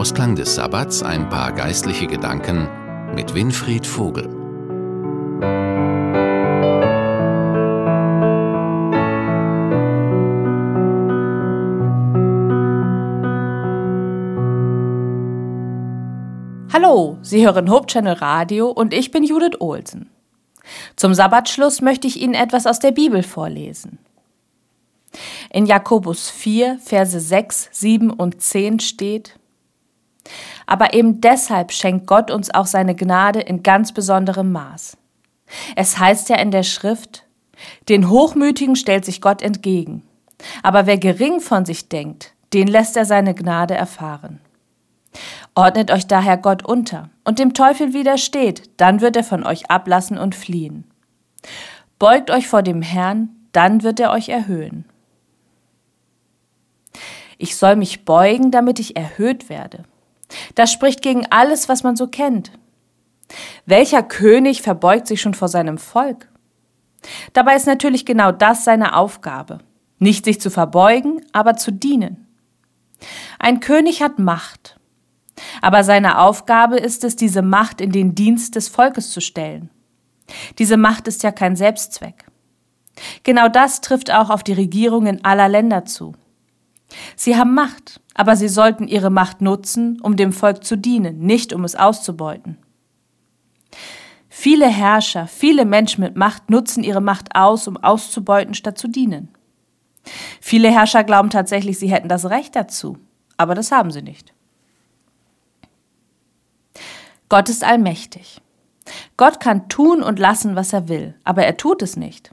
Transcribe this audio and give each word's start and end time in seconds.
Ausklang 0.00 0.34
des 0.34 0.54
Sabbats 0.54 1.02
ein 1.02 1.28
paar 1.28 1.52
geistliche 1.52 2.06
Gedanken 2.06 2.66
mit 3.14 3.34
Winfried 3.34 3.86
Vogel. 3.86 4.30
Hallo, 16.72 17.18
Sie 17.20 17.44
hören 17.44 17.70
Hope 17.70 17.86
Channel 17.88 18.14
Radio 18.14 18.70
und 18.70 18.94
ich 18.94 19.10
bin 19.10 19.22
Judith 19.22 19.60
Olsen. 19.60 20.08
Zum 20.96 21.12
Sabbatschluss 21.12 21.82
möchte 21.82 22.06
ich 22.06 22.22
Ihnen 22.22 22.32
etwas 22.32 22.66
aus 22.66 22.78
der 22.78 22.92
Bibel 22.92 23.22
vorlesen. 23.22 23.98
In 25.52 25.66
Jakobus 25.66 26.30
4, 26.30 26.78
Verse 26.82 27.20
6, 27.20 27.68
7 27.72 28.08
und 28.08 28.40
10 28.40 28.80
steht, 28.80 29.39
aber 30.66 30.94
eben 30.94 31.20
deshalb 31.20 31.72
schenkt 31.72 32.06
Gott 32.06 32.30
uns 32.30 32.52
auch 32.52 32.66
seine 32.66 32.94
Gnade 32.94 33.40
in 33.40 33.62
ganz 33.62 33.92
besonderem 33.92 34.52
Maß. 34.52 34.96
Es 35.76 35.98
heißt 35.98 36.28
ja 36.28 36.36
in 36.36 36.50
der 36.50 36.62
Schrift, 36.62 37.24
den 37.88 38.08
Hochmütigen 38.08 38.76
stellt 38.76 39.04
sich 39.04 39.20
Gott 39.20 39.42
entgegen, 39.42 40.02
aber 40.62 40.86
wer 40.86 40.98
gering 40.98 41.40
von 41.40 41.64
sich 41.64 41.88
denkt, 41.88 42.34
den 42.52 42.68
lässt 42.68 42.96
er 42.96 43.04
seine 43.04 43.34
Gnade 43.34 43.74
erfahren. 43.74 44.40
Ordnet 45.54 45.90
euch 45.90 46.06
daher 46.06 46.36
Gott 46.36 46.64
unter 46.64 47.10
und 47.24 47.38
dem 47.38 47.54
Teufel 47.54 47.92
widersteht, 47.92 48.70
dann 48.76 49.00
wird 49.00 49.16
er 49.16 49.24
von 49.24 49.44
euch 49.44 49.70
ablassen 49.70 50.18
und 50.18 50.34
fliehen. 50.34 50.84
Beugt 51.98 52.30
euch 52.30 52.48
vor 52.48 52.62
dem 52.62 52.82
Herrn, 52.82 53.30
dann 53.52 53.82
wird 53.82 54.00
er 54.00 54.12
euch 54.12 54.28
erhöhen. 54.28 54.84
Ich 57.38 57.56
soll 57.56 57.76
mich 57.76 58.04
beugen, 58.04 58.50
damit 58.50 58.78
ich 58.78 58.96
erhöht 58.96 59.48
werde. 59.48 59.84
Das 60.54 60.72
spricht 60.72 61.02
gegen 61.02 61.26
alles, 61.30 61.68
was 61.68 61.82
man 61.82 61.96
so 61.96 62.06
kennt. 62.06 62.52
Welcher 63.66 64.02
König 64.02 64.62
verbeugt 64.62 65.06
sich 65.06 65.20
schon 65.20 65.34
vor 65.34 65.48
seinem 65.48 65.78
Volk? 65.78 66.28
Dabei 67.32 67.56
ist 67.56 67.66
natürlich 67.66 68.04
genau 68.04 68.32
das 68.32 68.64
seine 68.64 68.96
Aufgabe. 68.96 69.58
Nicht 69.98 70.24
sich 70.24 70.40
zu 70.40 70.50
verbeugen, 70.50 71.24
aber 71.32 71.56
zu 71.56 71.70
dienen. 71.70 72.26
Ein 73.38 73.60
König 73.60 74.02
hat 74.02 74.18
Macht. 74.18 74.78
Aber 75.62 75.84
seine 75.84 76.18
Aufgabe 76.18 76.78
ist 76.78 77.04
es, 77.04 77.16
diese 77.16 77.42
Macht 77.42 77.80
in 77.80 77.92
den 77.92 78.14
Dienst 78.14 78.56
des 78.56 78.68
Volkes 78.68 79.10
zu 79.10 79.20
stellen. 79.20 79.70
Diese 80.58 80.76
Macht 80.76 81.08
ist 81.08 81.22
ja 81.22 81.32
kein 81.32 81.56
Selbstzweck. 81.56 82.26
Genau 83.22 83.48
das 83.48 83.80
trifft 83.80 84.10
auch 84.10 84.30
auf 84.30 84.42
die 84.42 84.52
Regierungen 84.52 85.24
aller 85.24 85.48
Länder 85.48 85.84
zu. 85.84 86.14
Sie 87.16 87.36
haben 87.36 87.54
Macht, 87.54 88.00
aber 88.14 88.36
sie 88.36 88.48
sollten 88.48 88.88
ihre 88.88 89.10
Macht 89.10 89.40
nutzen, 89.40 90.00
um 90.00 90.16
dem 90.16 90.32
Volk 90.32 90.64
zu 90.64 90.76
dienen, 90.76 91.20
nicht 91.20 91.52
um 91.52 91.64
es 91.64 91.76
auszubeuten. 91.76 92.58
Viele 94.28 94.68
Herrscher, 94.68 95.26
viele 95.26 95.64
Menschen 95.64 96.02
mit 96.02 96.16
Macht 96.16 96.50
nutzen 96.50 96.84
ihre 96.84 97.00
Macht 97.00 97.34
aus, 97.34 97.66
um 97.68 97.76
auszubeuten, 97.76 98.54
statt 98.54 98.78
zu 98.78 98.88
dienen. 98.88 99.28
Viele 100.40 100.70
Herrscher 100.70 101.04
glauben 101.04 101.30
tatsächlich, 101.30 101.78
sie 101.78 101.90
hätten 101.90 102.08
das 102.08 102.30
Recht 102.30 102.56
dazu, 102.56 102.96
aber 103.36 103.54
das 103.54 103.72
haben 103.72 103.90
sie 103.90 104.02
nicht. 104.02 104.32
Gott 107.28 107.48
ist 107.48 107.64
allmächtig. 107.64 108.40
Gott 109.16 109.40
kann 109.40 109.68
tun 109.68 110.02
und 110.02 110.18
lassen, 110.18 110.56
was 110.56 110.72
er 110.72 110.88
will, 110.88 111.14
aber 111.22 111.44
er 111.44 111.56
tut 111.56 111.82
es 111.82 111.96
nicht. 111.96 112.32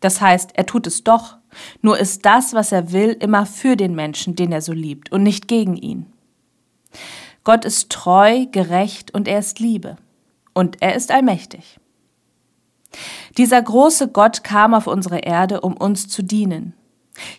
Das 0.00 0.20
heißt, 0.20 0.50
er 0.54 0.66
tut 0.66 0.86
es 0.86 1.04
doch, 1.04 1.38
nur 1.82 1.98
ist 1.98 2.24
das, 2.24 2.54
was 2.54 2.72
er 2.72 2.92
will, 2.92 3.16
immer 3.20 3.46
für 3.46 3.76
den 3.76 3.94
Menschen, 3.94 4.36
den 4.36 4.52
er 4.52 4.62
so 4.62 4.72
liebt, 4.72 5.12
und 5.12 5.22
nicht 5.22 5.48
gegen 5.48 5.76
ihn. 5.76 6.06
Gott 7.44 7.64
ist 7.64 7.90
treu, 7.90 8.46
gerecht 8.46 9.14
und 9.14 9.28
er 9.28 9.38
ist 9.38 9.60
Liebe. 9.60 9.96
Und 10.52 10.78
er 10.80 10.94
ist 10.94 11.10
allmächtig. 11.12 11.78
Dieser 13.36 13.60
große 13.60 14.08
Gott 14.08 14.42
kam 14.42 14.74
auf 14.74 14.86
unsere 14.86 15.18
Erde, 15.18 15.60
um 15.60 15.76
uns 15.76 16.08
zu 16.08 16.22
dienen. 16.22 16.72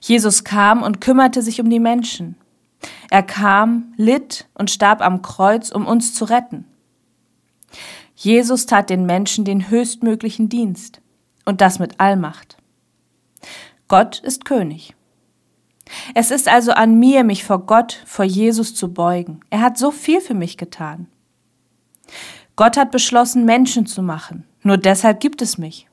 Jesus 0.02 0.44
kam 0.44 0.84
und 0.84 1.02
kümmerte 1.02 1.42
sich 1.42 1.60
um 1.60 1.70
die 1.70 1.80
Menschen. 1.80 2.36
Er 3.10 3.24
kam, 3.24 3.94
litt 3.98 4.48
und 4.54 4.70
starb 4.70 5.02
am 5.02 5.22
Kreuz, 5.22 5.72
um 5.72 5.86
uns 5.86 6.14
zu 6.14 6.26
retten. 6.26 6.66
Jesus 8.16 8.66
tat 8.66 8.90
den 8.90 9.06
Menschen 9.06 9.46
den 9.46 9.70
höchstmöglichen 9.70 10.50
Dienst 10.50 11.02
und 11.46 11.62
das 11.62 11.80
mit 11.80 12.00
Allmacht. 12.00 12.57
Gott 13.88 14.20
ist 14.20 14.44
König. 14.44 14.96
Es 16.14 16.32
ist 16.32 16.50
also 16.50 16.74
an 16.74 17.00
mir, 17.00 17.24
mich 17.24 17.46
vor 17.46 17.60
Gott, 17.60 18.04
vor 18.06 18.26
Jesus 18.26 18.76
zu 18.76 18.94
beugen. 18.94 19.40
Er 19.50 19.62
hat 19.62 19.78
so 19.78 19.92
viel 19.92 20.20
für 20.20 20.34
mich 20.34 20.58
getan. 20.58 21.08
Gott 22.58 22.76
hat 22.76 22.92
beschlossen, 22.92 23.46
Menschen 23.46 23.86
zu 23.86 24.02
machen. 24.02 24.46
Nur 24.64 24.78
deshalb 24.78 25.22
gibt 25.22 25.42
es 25.42 25.58
mich. 25.58 25.88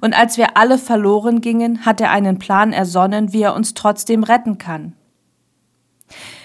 Und 0.00 0.14
als 0.14 0.38
wir 0.38 0.56
alle 0.56 0.78
verloren 0.78 1.42
gingen, 1.42 1.84
hat 1.84 2.00
er 2.00 2.10
einen 2.10 2.38
Plan 2.38 2.72
ersonnen, 2.72 3.32
wie 3.32 3.42
er 3.42 3.54
uns 3.54 3.74
trotzdem 3.74 4.22
retten 4.22 4.56
kann. 4.56 4.94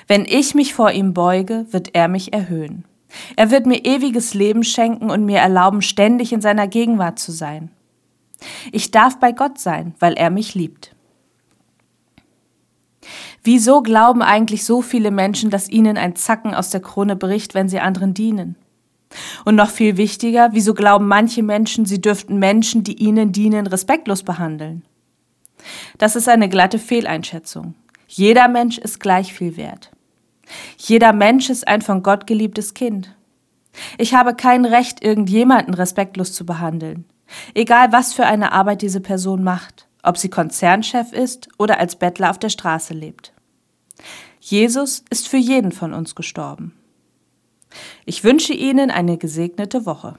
Wenn 0.07 0.25
ich 0.25 0.55
mich 0.55 0.73
vor 0.73 0.91
ihm 0.91 1.13
beuge, 1.13 1.67
wird 1.71 1.93
er 1.93 2.09
mich 2.09 2.33
erhöhen. 2.33 2.83
Er 3.35 3.51
wird 3.51 3.65
mir 3.65 3.85
ewiges 3.85 4.33
Leben 4.33 4.63
schenken 4.63 5.09
und 5.09 5.25
mir 5.25 5.39
erlauben, 5.39 5.81
ständig 5.81 6.33
in 6.33 6.41
seiner 6.41 6.67
Gegenwart 6.67 7.19
zu 7.19 7.31
sein. 7.31 7.71
Ich 8.71 8.91
darf 8.91 9.19
bei 9.19 9.31
Gott 9.31 9.59
sein, 9.59 9.93
weil 9.99 10.13
er 10.13 10.29
mich 10.29 10.55
liebt. 10.55 10.95
Wieso 13.43 13.81
glauben 13.81 14.21
eigentlich 14.21 14.65
so 14.65 14.81
viele 14.81 15.09
Menschen, 15.09 15.49
dass 15.49 15.69
ihnen 15.69 15.97
ein 15.97 16.15
Zacken 16.15 16.53
aus 16.53 16.69
der 16.69 16.81
Krone 16.81 17.15
bricht, 17.15 17.55
wenn 17.55 17.69
sie 17.69 17.79
anderen 17.79 18.13
dienen? 18.13 18.55
Und 19.45 19.55
noch 19.55 19.69
viel 19.69 19.97
wichtiger, 19.97 20.49
wieso 20.53 20.73
glauben 20.73 21.07
manche 21.07 21.43
Menschen, 21.43 21.85
sie 21.85 21.99
dürften 21.99 22.37
Menschen, 22.37 22.83
die 22.83 22.93
ihnen 22.93 23.31
dienen, 23.31 23.67
respektlos 23.67 24.23
behandeln? 24.23 24.83
Das 25.97 26.15
ist 26.15 26.29
eine 26.29 26.49
glatte 26.49 26.79
Fehleinschätzung. 26.79 27.75
Jeder 28.07 28.47
Mensch 28.47 28.77
ist 28.77 28.99
gleich 28.99 29.33
viel 29.33 29.57
wert. 29.57 29.91
Jeder 30.77 31.13
Mensch 31.13 31.49
ist 31.49 31.67
ein 31.67 31.81
von 31.81 32.03
Gott 32.03 32.27
geliebtes 32.27 32.73
Kind. 32.73 33.15
Ich 33.97 34.13
habe 34.13 34.35
kein 34.35 34.65
Recht, 34.65 35.03
irgendjemanden 35.03 35.73
respektlos 35.73 36.33
zu 36.33 36.45
behandeln. 36.45 37.05
Egal, 37.53 37.91
was 37.91 38.13
für 38.13 38.25
eine 38.25 38.51
Arbeit 38.51 38.81
diese 38.81 39.01
Person 39.01 39.43
macht, 39.43 39.87
ob 40.03 40.17
sie 40.17 40.29
Konzernchef 40.29 41.13
ist 41.13 41.49
oder 41.57 41.79
als 41.79 41.95
Bettler 41.95 42.29
auf 42.29 42.39
der 42.39 42.49
Straße 42.49 42.93
lebt. 42.93 43.33
Jesus 44.39 45.03
ist 45.09 45.27
für 45.27 45.37
jeden 45.37 45.71
von 45.71 45.93
uns 45.93 46.15
gestorben. 46.15 46.73
Ich 48.05 48.23
wünsche 48.23 48.53
Ihnen 48.53 48.91
eine 48.91 49.17
gesegnete 49.17 49.85
Woche. 49.85 50.17